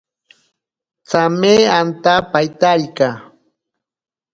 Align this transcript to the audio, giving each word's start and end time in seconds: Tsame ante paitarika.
Tsame 1.07 1.53
ante 1.79 2.13
paitarika. 2.31 3.09